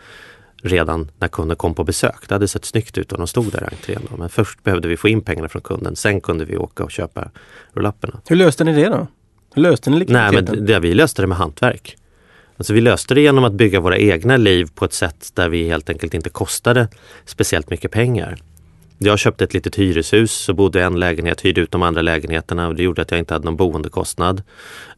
[0.62, 2.28] redan när kunden kom på besök.
[2.28, 4.02] Det hade sett snyggt ut och de stod där i entrén.
[4.18, 5.96] Men först behövde vi få in pengarna från kunden.
[5.96, 7.30] Sen kunde vi åka och köpa
[7.72, 8.20] rollapparna.
[8.28, 9.06] Hur löste ni det då?
[9.56, 10.44] Löste ni likviditeten?
[10.44, 11.96] Nej, men det, vi löste det med hantverk.
[12.56, 15.68] Alltså vi löste det genom att bygga våra egna liv på ett sätt där vi
[15.68, 16.88] helt enkelt inte kostade
[17.24, 18.36] speciellt mycket pengar.
[18.98, 22.68] Jag köpte ett litet hyreshus och bodde i en lägenhet, hyrde ut de andra lägenheterna
[22.68, 24.42] och det gjorde att jag inte hade någon boendekostnad.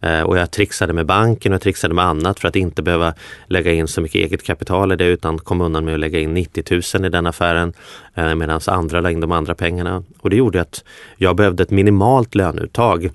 [0.01, 3.15] Eh, och jag trixade med banken och trixade med annat för att inte behöva
[3.47, 6.35] lägga in så mycket eget kapital i det utan kom undan med att lägga in
[6.35, 7.73] 90 000 i den affären
[8.15, 10.03] eh, medan andra la in de andra pengarna.
[10.21, 10.85] Och det gjorde att
[11.17, 13.11] jag behövde ett minimalt löneuttag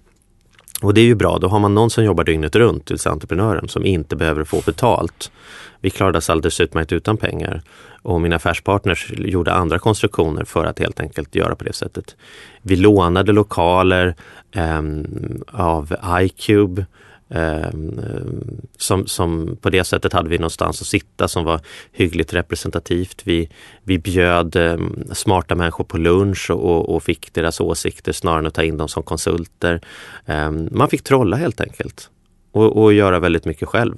[0.83, 3.67] och det är ju bra, då har man någon som jobbar dygnet runt, till entreprenören,
[3.67, 5.31] som inte behöver få betalt.
[5.81, 7.61] Vi klarade oss alldeles utmärkt utan pengar.
[8.01, 12.15] Och mina affärspartners gjorde andra konstruktioner för att helt enkelt göra på det sättet.
[12.61, 14.15] Vi lånade lokaler
[14.51, 14.81] eh,
[15.51, 16.85] av iCube
[17.29, 18.01] Ehm,
[18.77, 21.59] som, som på det sättet hade vi någonstans att sitta som var
[21.91, 23.21] hyggligt representativt.
[23.23, 23.49] Vi,
[23.83, 28.53] vi bjöd ehm, smarta människor på lunch och, och fick deras åsikter snarare än att
[28.53, 29.81] ta in dem som konsulter.
[30.25, 32.09] Ehm, man fick trolla helt enkelt
[32.51, 33.97] och, och göra väldigt mycket själv.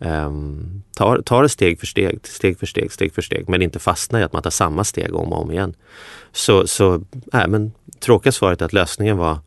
[0.00, 4.20] Um, ta, det steg för steg, steg för steg, steg för steg, men inte fastna
[4.20, 5.74] i att man tar samma steg om och om igen.
[6.32, 6.94] Så, så
[7.32, 9.38] äh, men tråkiga svaret är att lösningen var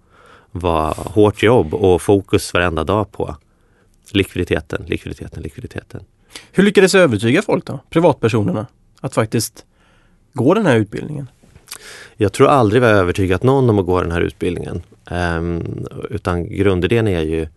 [0.52, 3.36] var hårt jobb och fokus varenda dag på
[4.12, 6.04] likviditeten, likviditeten, likviditeten.
[6.52, 8.68] Hur lyckades du övertyga folk då, privatpersonerna,
[9.02, 9.66] att faktiskt
[10.34, 11.28] gå den här utbildningen?
[12.18, 14.82] Jag tror aldrig vi har övertygat någon om att gå den här utbildningen.
[15.12, 17.48] Um, utan grundidén är ju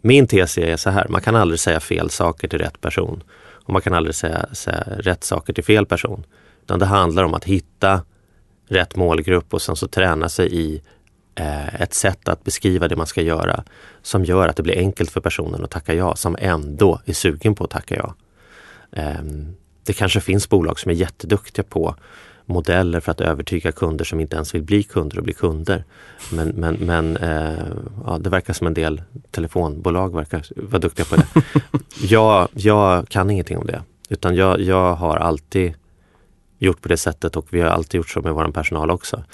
[0.00, 3.22] Min tes är så här, man kan aldrig säga fel saker till rätt person.
[3.64, 6.26] Och man kan aldrig säga, säga rätt saker till fel person.
[6.62, 8.04] Utan det handlar om att hitta
[8.68, 10.82] rätt målgrupp och sen så träna sig i
[11.34, 13.64] ett sätt att beskriva det man ska göra
[14.02, 17.54] som gör att det blir enkelt för personen att tacka ja, som ändå är sugen
[17.54, 18.14] på att tacka ja.
[18.92, 21.96] Ehm, det kanske finns bolag som är jätteduktiga på
[22.46, 25.84] modeller för att övertyga kunder som inte ens vill bli kunder och bli kunder.
[26.32, 27.66] Men, men, men eh,
[28.06, 31.26] ja, det verkar som en del telefonbolag verkar vara duktiga på det.
[32.02, 33.82] jag, jag kan ingenting om det.
[34.08, 35.74] Utan jag, jag har alltid
[36.58, 39.24] gjort på det sättet och vi har alltid gjort så med vår personal också.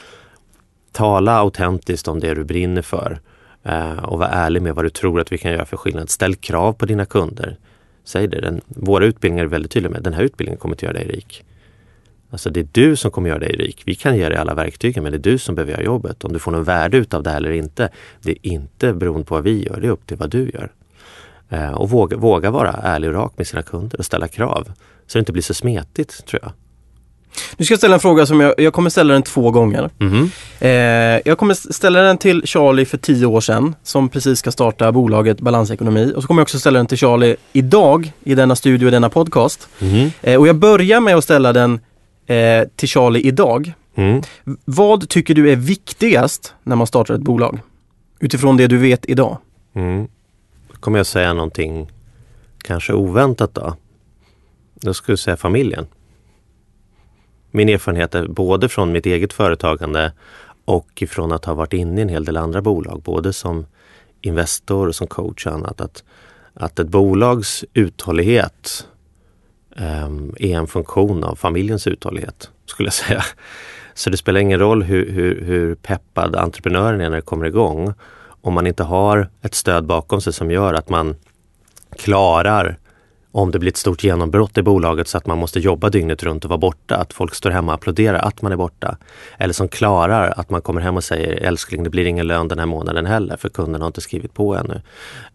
[0.92, 3.20] Tala autentiskt om det du brinner för
[3.62, 6.10] eh, och var ärlig med vad du tror att vi kan göra för skillnad.
[6.10, 7.56] Ställ krav på dina kunder.
[8.04, 8.40] Säg det.
[8.40, 11.44] Den, våra utbildningar är väldigt tydliga med den här utbildningen kommer inte göra dig rik.
[12.30, 13.82] Alltså det är du som kommer göra dig rik.
[13.86, 16.24] Vi kan ge dig alla verktygen men det är du som behöver göra jobbet.
[16.24, 17.88] Om du får någon värde utav det här eller inte,
[18.22, 20.72] det är inte beroende på vad vi gör, det är upp till vad du gör.
[21.48, 24.72] Eh, och våga, våga vara ärlig och rak med sina kunder och ställa krav.
[25.06, 26.52] Så det inte blir så smetigt tror jag.
[27.56, 29.90] Nu ska jag ställa en fråga som jag, jag kommer ställa den två gånger.
[30.00, 30.30] Mm.
[30.58, 30.70] Eh,
[31.24, 35.40] jag kommer ställa den till Charlie för tio år sedan som precis ska starta bolaget
[35.40, 36.12] Balansekonomi.
[36.16, 39.10] Och så kommer jag också ställa den till Charlie idag i denna studio, i denna
[39.10, 39.68] podcast.
[39.80, 40.10] Mm.
[40.22, 41.80] Eh, och jag börjar med att ställa den
[42.26, 43.72] eh, till Charlie idag.
[43.94, 44.22] Mm.
[44.64, 47.60] Vad tycker du är viktigast när man startar ett bolag?
[48.20, 49.38] Utifrån det du vet idag.
[49.74, 50.08] Mm.
[50.72, 51.90] Då kommer jag säga någonting
[52.64, 53.76] kanske oväntat då.
[54.74, 55.86] Då skulle jag säga familjen
[57.50, 60.12] min erfarenhet är både från mitt eget företagande
[60.64, 63.66] och från att ha varit inne i en hel del andra bolag, både som
[64.20, 65.80] Investor och som coach och annat.
[65.80, 66.04] Att,
[66.54, 68.86] att ett bolags uthållighet
[69.76, 73.22] um, är en funktion av familjens uthållighet, skulle jag säga.
[73.94, 77.94] Så det spelar ingen roll hur, hur, hur peppad entreprenören är när det kommer igång.
[78.40, 81.16] Om man inte har ett stöd bakom sig som gör att man
[81.96, 82.78] klarar
[83.32, 86.44] om det blir ett stort genombrott i bolaget så att man måste jobba dygnet runt
[86.44, 86.96] och vara borta.
[86.96, 88.96] Att folk står hemma och applåderar att man är borta.
[89.38, 92.58] Eller som klarar att man kommer hem och säger älskling det blir ingen lön den
[92.58, 94.80] här månaden heller för kunden har inte skrivit på ännu.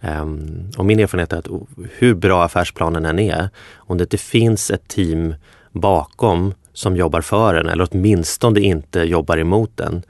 [0.01, 4.17] Um, och min erfarenhet är att oh, hur bra affärsplanen än är, om det inte
[4.17, 5.35] finns ett team
[5.71, 10.03] bakom som jobbar för en eller åtminstone inte jobbar emot den um,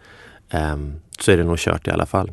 [0.50, 2.32] ehm, så är det nog kört i alla fall.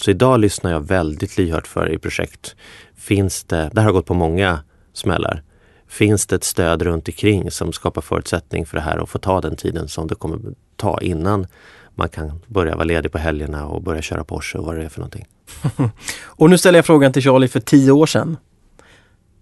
[0.00, 2.56] Så idag lyssnar jag väldigt lyhört för i projekt.
[2.96, 4.60] Finns det, det här har gått på många
[4.98, 5.42] smällar.
[5.88, 9.40] Finns det ett stöd runt omkring som skapar förutsättning för det här och få ta
[9.40, 10.38] den tiden som det kommer
[10.76, 11.46] ta innan
[11.94, 14.88] man kan börja vara ledig på helgerna och börja köra Porsche och vad det är
[14.88, 15.26] för någonting.
[16.24, 18.36] och nu ställer jag frågan till Charlie för tio år sedan.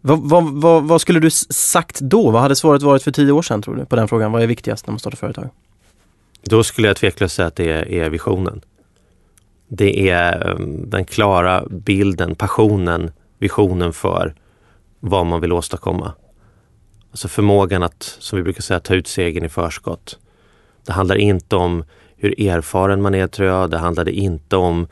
[0.01, 2.31] Vad, vad, vad, vad, skulle du sagt då?
[2.31, 4.33] Vad hade svaret varit för tio år sedan tror du på den frågan?
[4.33, 5.51] Vad är viktigast när man startar företag?
[6.43, 8.61] Då skulle jag tveklöst säga att det är, visionen.
[9.69, 14.35] Det är um, den klara bilden, passionen, visionen för
[15.01, 16.13] vad man vill åstadkomma.
[17.11, 20.19] Alltså förmågan att, som vi brukar säga, ta ut segern i förskott.
[20.87, 21.85] Det handlar inte om
[22.17, 23.71] hur erfaren man är tror jag.
[23.71, 24.87] Det handlade inte om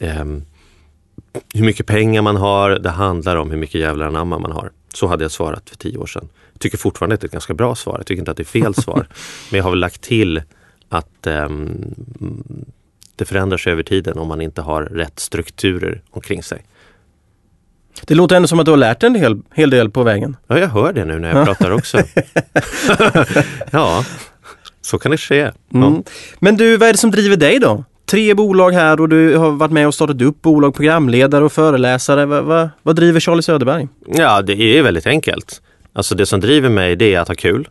[0.00, 0.44] um,
[1.54, 2.70] hur mycket pengar man har.
[2.70, 4.70] Det handlar om hur mycket jävlar anamma man har.
[4.94, 6.28] Så hade jag svarat för tio år sedan.
[6.52, 7.96] Jag tycker fortfarande att det är ett ganska bra svar.
[7.98, 9.06] Jag tycker inte att det är fel svar.
[9.50, 10.42] Men jag har väl lagt till
[10.88, 11.94] att um,
[13.16, 16.64] det förändras över tiden om man inte har rätt strukturer omkring sig.
[18.06, 20.36] Det låter ändå som att du har lärt dig en hel, hel del på vägen.
[20.46, 21.98] Ja, jag hör det nu när jag pratar också.
[23.70, 24.04] ja,
[24.80, 25.50] så kan det ske.
[25.68, 25.86] Ja.
[25.86, 26.02] Mm.
[26.38, 27.84] Men du, vad är det som driver dig då?
[28.06, 32.26] Tre bolag här och du har varit med och startat upp bolag, programledare och föreläsare.
[32.26, 33.88] Vad, vad, vad driver Charlie Söderberg?
[34.06, 35.62] Ja, det är väldigt enkelt.
[35.92, 37.68] Alltså det som driver mig det är att ha kul.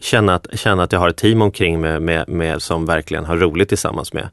[0.00, 3.36] Känna att, känna att jag har ett team omkring mig med, med, som verkligen har
[3.36, 4.28] roligt tillsammans med.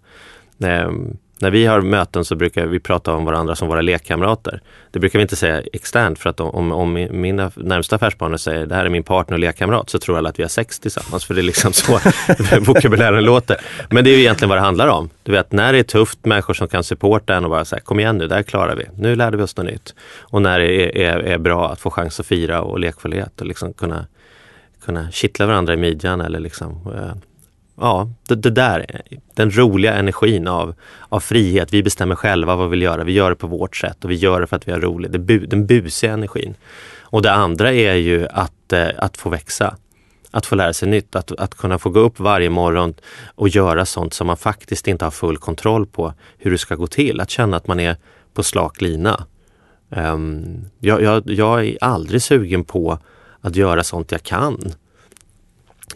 [0.87, 4.61] Um, när vi har möten så brukar vi prata om varandra som våra lekkamrater.
[4.91, 8.75] Det brukar vi inte säga externt för att om, om mina närmsta affärspartner säger det
[8.75, 11.33] här är min partner och lekkamrat så tror alla att vi har sex tillsammans för
[11.33, 11.99] det är liksom så
[12.61, 13.57] vokabulären låter.
[13.89, 15.09] Men det är ju egentligen vad det handlar om.
[15.23, 17.99] Du vet när det är tufft, människor som kan supporta en och bara säga kom
[17.99, 18.85] igen nu, det här klarar vi.
[18.95, 19.95] Nu lärde vi oss något nytt.
[20.19, 23.47] Och när det är, är, är bra att få chans att fira och lekfullhet och
[23.47, 24.05] liksom kunna,
[24.85, 27.15] kunna kittla varandra i midjan eller liksom eh,
[27.77, 29.01] ja, det, det, där,
[29.33, 30.75] den roliga energin av,
[31.09, 31.73] av frihet.
[31.73, 33.03] Vi bestämmer själva vad vi vill göra.
[33.03, 35.11] Vi gör det på vårt sätt och vi gör det för att vi har roligt.
[35.11, 36.55] Det bu, den busiga energin.
[37.01, 39.75] Och det andra är ju att, eh, att få växa.
[40.31, 42.93] Att få lära sig nytt, att, att kunna få gå upp varje morgon
[43.35, 46.87] och göra sånt som man faktiskt inte har full kontroll på hur det ska gå
[46.87, 47.19] till.
[47.19, 47.95] Att känna att man är
[48.33, 49.25] på slak lina.
[49.89, 52.99] Um, jag, jag, jag är aldrig sugen på
[53.41, 54.73] att göra sånt jag kan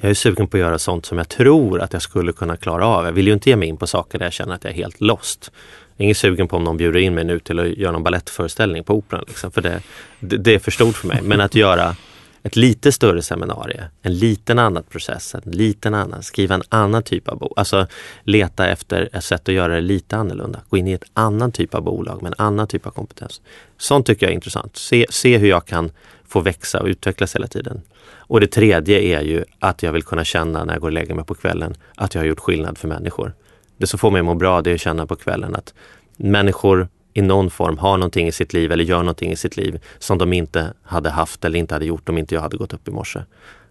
[0.01, 2.87] jag är sugen på att göra sånt som jag tror att jag skulle kunna klara
[2.87, 3.05] av.
[3.05, 4.77] Jag vill ju inte ge mig in på saker där jag känner att jag är
[4.77, 5.51] helt lost.
[5.97, 8.03] Jag är inte sugen på om någon bjuder in mig nu till att göra någon
[8.03, 9.23] ballettföreställning på Operan.
[9.27, 9.81] Liksom, för det,
[10.19, 11.21] det, det, är för stort för mig.
[11.23, 11.95] Men att göra
[12.43, 17.27] ett lite större seminarium, en liten annan process, en liten annan, skriva en annan typ
[17.27, 17.53] av bok.
[17.55, 17.87] Alltså
[18.23, 20.61] leta efter ett sätt att göra det lite annorlunda.
[20.69, 23.41] Gå in i ett annan typ av bolag med en annan typ av kompetens.
[23.77, 24.77] Sånt tycker jag är intressant.
[24.77, 25.91] Se, se hur jag kan
[26.31, 27.81] få växa och utvecklas hela tiden.
[28.13, 31.15] Och det tredje är ju att jag vill kunna känna när jag går och lägger
[31.15, 33.33] mig på kvällen att jag har gjort skillnad för människor.
[33.77, 35.73] Det som får mig att må bra det är att känna på kvällen att
[36.17, 39.79] människor i någon form har någonting i sitt liv eller gör någonting i sitt liv
[39.99, 42.87] som de inte hade haft eller inte hade gjort om inte jag hade gått upp
[42.87, 43.19] i morse.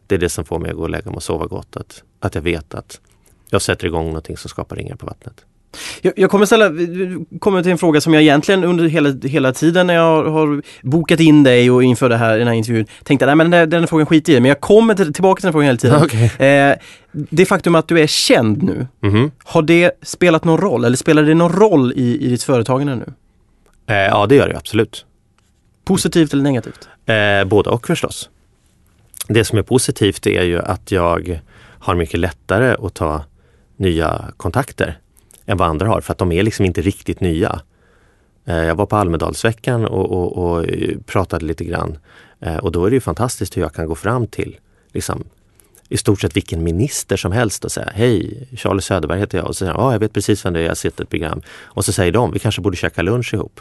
[0.07, 1.77] Det är det som får mig att gå och lägga mig och sova gott.
[1.77, 3.01] Att, att jag vet att
[3.51, 5.44] jag sätter igång någonting som skapar ringar på vattnet.
[6.02, 6.70] Jag, jag kommer ställa,
[7.38, 11.20] kommer till en fråga som jag egentligen under hela, hela tiden när jag har bokat
[11.20, 14.33] in dig och inför det här, den här intervjun tänkte att den, den frågan skiter
[14.33, 16.02] i men jag kommer till, tillbaka till den frågan hela tiden.
[16.02, 16.48] Okay.
[16.48, 16.76] Eh,
[17.12, 19.30] det faktum att du är känd nu, mm -hmm.
[19.44, 23.12] har det spelat någon roll eller spelar det någon roll i, i ditt företagande nu?
[23.87, 25.06] Eh, ja det gör det absolut.
[25.85, 26.88] Positivt eller negativt?
[27.06, 28.30] Eh, både och förstås.
[29.28, 31.40] Det som är positivt är ju att jag
[31.78, 33.24] har mycket lättare att ta
[33.76, 34.98] nya kontakter
[35.51, 37.61] än vad andra har för att de är liksom inte riktigt nya.
[38.45, 41.99] Eh, jag var på Almedalsveckan och, och, och, eh, pratade lite grann
[42.41, 44.57] eh, och då är det ju fantastiskt hur jag kan gå fram till
[44.93, 45.25] liksom,
[45.89, 49.57] i stort sett vilken minister som helst och säga Hej, Charlie Söderberg heter jag och
[49.57, 51.43] så säger ja, jag vet precis vem det är, jag har sett ett program.
[51.63, 53.61] Och så säger de, vi kanske borde käka lunch ihop.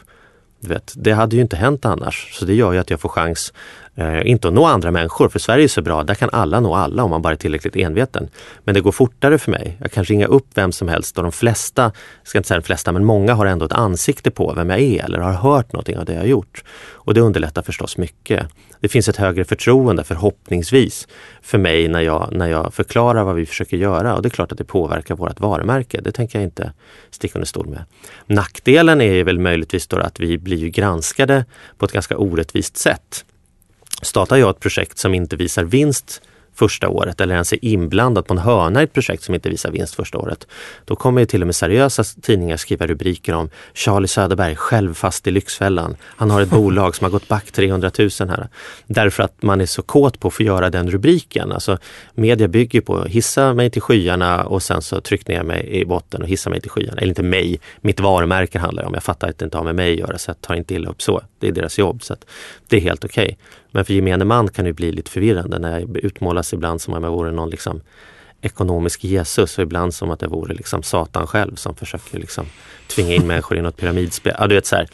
[0.60, 2.34] Du vet, det hade ju inte hänt annars.
[2.34, 3.54] Så det gör ju att jag får chans,
[4.00, 6.76] eh, inte att nå andra människor, för Sverige är så bra, där kan alla nå
[6.76, 8.30] alla om man bara är tillräckligt enveten.
[8.64, 9.78] Men det går fortare för mig.
[9.82, 12.66] Jag kan ringa upp vem som helst och de flesta, jag ska inte säga de
[12.66, 15.98] flesta, men många har ändå ett ansikte på vem jag är eller har hört någonting
[15.98, 16.64] av det jag har gjort.
[17.10, 18.48] Och det underlättar förstås mycket.
[18.80, 21.08] Det finns ett högre förtroende förhoppningsvis
[21.42, 24.52] för mig när jag, när jag förklarar vad vi försöker göra och det är klart
[24.52, 26.02] att det påverkar vårt varumärke.
[26.02, 26.74] Det tänker jag inte
[27.12, 27.84] sticka under stol med.
[28.26, 31.46] Nackdelen är väl möjligtvis då att vi blir granskade
[31.78, 33.26] på ett ganska orättvist sätt.
[34.02, 36.22] Startar jag ett projekt som inte visar vinst
[36.60, 39.72] första året eller ens är inblandad på en hörna i ett projekt som inte visar
[39.72, 40.48] vinst första året.
[40.86, 45.32] Då kommer till och med seriösa tidningar skriva rubriker om Charlie Söderberg själv fast i
[45.32, 45.96] Lyxfällan.
[46.04, 48.48] Han har ett bolag som har gått back 300 000 här.
[48.88, 51.52] Därför att man är så kåt på att få göra den rubriken.
[51.52, 51.78] Alltså,
[52.14, 56.22] media bygger på hissa mig till skyarna och sen så tryck ner mig i botten
[56.22, 56.98] och hissa mig till skyarna.
[56.98, 58.94] Eller inte mig, mitt varumärke handlar om.
[58.94, 60.90] Jag fattar att det inte har med mig att göra så jag tar inte illa
[60.90, 61.22] upp så.
[61.40, 62.04] Det är deras jobb.
[62.04, 62.16] så
[62.68, 63.24] Det är helt okej.
[63.24, 63.36] Okay.
[63.72, 67.04] Men för gemene man kan det bli lite förvirrande när jag utmålas ibland som om
[67.04, 67.82] jag vore någon liksom
[68.42, 72.46] ekonomisk Jesus och ibland som att jag vore liksom Satan själv som försöker liksom
[72.88, 74.36] tvinga in människor i något pyramidspel.
[74.40, 74.88] Ja, du vet, så här.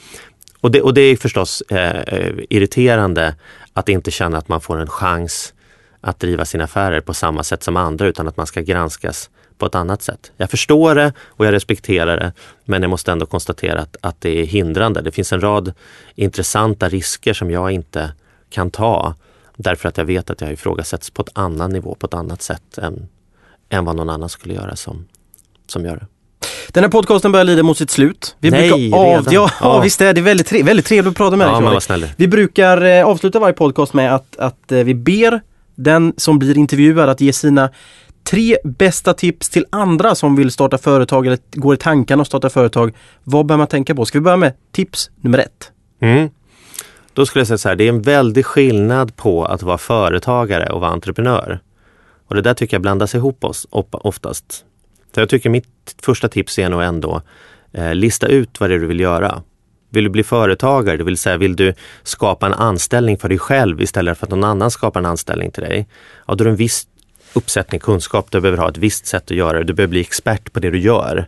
[0.62, 3.36] Och, det, och det är förstås eh, eh, irriterande
[3.74, 5.54] att inte känna att man får en chans
[6.02, 9.66] att driva sina affärer på samma sätt som andra utan att man ska granskas på
[9.66, 10.32] ett annat sätt.
[10.38, 12.34] Jag förstår det och jag respekterar det
[12.66, 15.02] men jag måste ändå konstatera att, att det är hindrande.
[15.02, 15.74] Det finns en rad
[16.16, 18.12] intressanta risker som jag inte
[18.56, 19.16] kan ta
[19.58, 22.78] därför att jag vet att jag ifrågasätts på ett annan nivå, på ett annat sätt
[22.78, 23.08] än,
[23.70, 25.06] än vad någon annan skulle göra som,
[25.68, 26.06] som gör det.
[26.70, 28.36] Den här podcasten börjar lida mot sitt slut.
[28.40, 29.06] Vi Nej, brukar av...
[29.06, 29.34] redan?
[29.34, 30.20] Ja, ja, visst är det.
[30.20, 30.64] är väldigt, tre...
[30.64, 32.02] väldigt trevligt att prata med dig.
[32.02, 35.42] Ja, Vi brukar eh, avsluta varje podcast med att, att eh, vi ber
[35.76, 37.70] den som blir intervjuad att ge sina
[38.24, 42.50] tre bästa tips till andra som vill starta företag eller går i tankarna att starta
[42.50, 42.94] företag.
[43.24, 44.06] Vad bör man tänka på?
[44.06, 45.72] Ska vi börja med tips nummer ett?
[46.02, 46.30] Mm.
[47.16, 50.70] Då skulle jag säga så här, det är en väldig skillnad på att vara företagare
[50.70, 51.60] och vara entreprenör.
[52.28, 54.66] Och det där tycker jag blandas ihop oss oftast.
[55.14, 57.22] Så jag tycker mitt första tips är nog ändå
[57.72, 59.44] eh, lista ut vad det är du vill göra.
[59.90, 61.74] Vill du bli företagare, det vill säga vill du
[62.04, 65.64] skapa en anställning för dig själv istället för att någon annan skapar en anställning till
[65.64, 65.88] dig.
[66.28, 66.88] Ja, då är det en viss
[67.34, 69.64] uppsättning kunskap, du behöver ha ett visst sätt att göra det.
[69.64, 71.28] Du behöver bli expert på det du gör.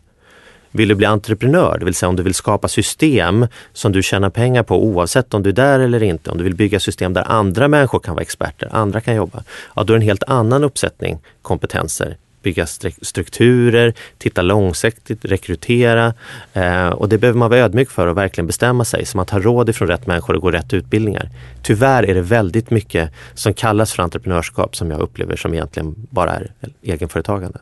[0.78, 4.30] Vill du bli entreprenör, det vill säga om du vill skapa system som du tjänar
[4.30, 6.32] pengar på oavsett om du är där eller inte.
[6.32, 9.44] Om du vill bygga system där andra människor kan vara experter, andra kan jobba.
[9.76, 12.66] Ja, då är det en helt annan uppsättning kompetenser bygga
[13.02, 16.13] strukturer, titta långsiktigt, rekrytera.
[16.54, 19.42] Eh, och det behöver man vara ödmjuk för och verkligen bestämma sig så man tar
[19.42, 21.30] råd ifrån rätt människor och går rätt utbildningar.
[21.63, 26.32] Tyvärr är det väldigt mycket som kallas för entreprenörskap som jag upplever som egentligen bara
[26.32, 27.60] är egenföretagande.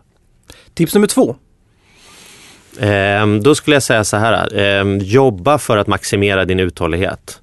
[0.74, 1.36] Tips nummer två.
[2.80, 7.42] Ehm, då skulle jag säga så här, ehm, jobba för att maximera din uthållighet.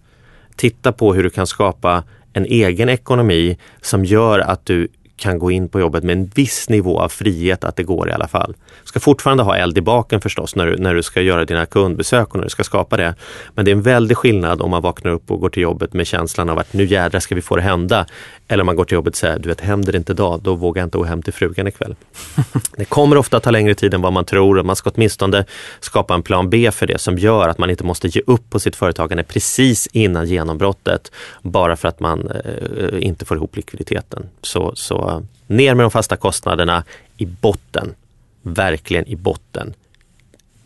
[0.57, 4.89] Titta på hur du kan skapa en egen ekonomi som gör att du
[5.23, 8.13] kan gå in på jobbet med en viss nivå av frihet att det går i
[8.13, 8.55] alla fall.
[8.83, 11.67] Du ska fortfarande ha eld i baken förstås när du, när du ska göra dina
[11.67, 13.15] kundbesök och när du ska skapa det.
[13.55, 16.07] Men det är en väldig skillnad om man vaknar upp och går till jobbet med
[16.07, 18.07] känslan av att nu jädrar ska vi få det hända.
[18.49, 20.55] Eller om man går till jobbet och säger, du vet händer det inte idag, då
[20.55, 21.95] vågar jag inte gå hem till frugan ikväll.
[22.77, 25.45] det kommer ofta ta längre tid än vad man tror och man ska åtminstone
[25.81, 28.59] skapa en plan B för det som gör att man inte måste ge upp på
[28.59, 34.27] sitt företagande precis innan genombrottet bara för att man eh, inte får ihop likviditeten.
[34.43, 35.12] Så, så
[35.57, 36.85] ner med de fasta kostnaderna
[37.17, 37.95] i botten,
[38.43, 39.75] verkligen i botten,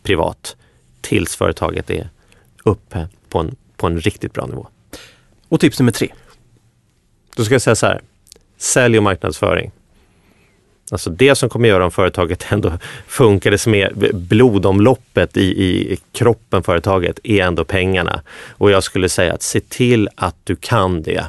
[0.03, 0.55] privat,
[1.01, 2.09] tills företaget är
[2.63, 4.67] uppe på en, på en riktigt bra nivå.
[5.49, 6.13] Och tips nummer tre?
[7.35, 8.01] Då ska jag säga så här,
[8.57, 9.71] sälj och marknadsföring.
[10.91, 15.99] Alltså det som kommer göra om företaget ändå funkar, det som är blodomloppet i, i
[16.11, 18.21] kroppen företaget, är ändå pengarna.
[18.49, 21.25] Och jag skulle säga att se till att du kan det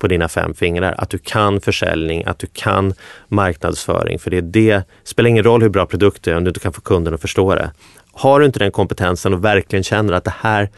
[0.00, 0.94] på dina fem fingrar.
[0.98, 2.94] Att du kan försäljning, att du kan
[3.28, 4.18] marknadsföring.
[4.18, 6.72] För det, är det spelar ingen roll hur bra produkt är om du inte kan
[6.72, 7.70] få kunden att förstå det.
[8.12, 10.68] Har du inte den kompetensen och verkligen känner att det här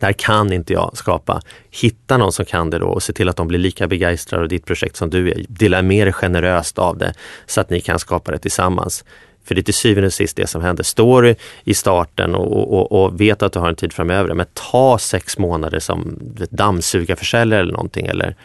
[0.00, 1.40] det här kan inte jag skapa.
[1.70, 4.48] Hitta någon som kan det då och se till att de blir lika begeistrade av
[4.48, 5.44] ditt projekt som du är.
[5.48, 7.14] Dela med dig generöst av det
[7.46, 9.04] så att ni kan skapa det tillsammans.
[9.46, 10.84] För det är till syvende och sist det som händer.
[10.84, 14.46] Står du i starten och, och, och, vet att du har en tid framöver, men
[14.52, 16.18] ta sex månader som
[16.50, 18.36] dammsugarförsäljare eller någonting eller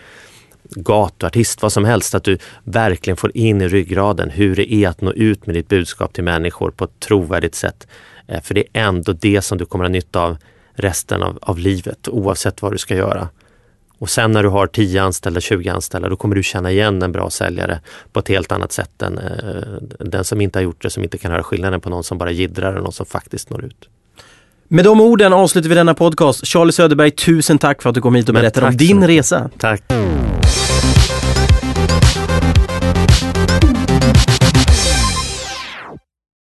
[0.64, 5.02] gatuartist, vad som helst, att du verkligen får in i ryggraden hur det är att
[5.02, 7.88] nå ut med ditt budskap till människor på ett trovärdigt sätt.
[8.28, 10.38] Eh, för det är ändå det som du kommer att ha nytta av
[10.74, 13.30] resten av, av livet oavsett vad du ska göra.
[14.02, 17.12] Och sen när du har 10 anställda, 20 anställda, då kommer du känna igen en
[17.12, 17.80] bra säljare
[18.14, 19.26] på ett helt annat sätt än eh,
[20.00, 22.32] den som inte har gjort det, som inte kan höra skillnaden på någon som bara
[22.32, 23.90] gidrar och någon som faktiskt når ut.
[24.68, 26.48] Med de orden avslutar vi denna podcast.
[26.48, 29.50] Charlie Söderberg, tusen tack för att du kom hit och berättade om din resa.
[29.58, 29.84] Tack.